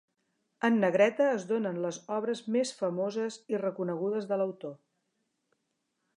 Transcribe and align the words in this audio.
En 0.69 0.79
negreta 0.83 1.27
es 1.33 1.45
donen 1.51 1.77
les 1.85 1.99
obres 2.15 2.43
més 2.57 2.73
famoses 2.81 3.39
i 3.55 3.61
reconegudes 3.65 4.31
de 4.33 4.43
l'autor. 4.43 4.77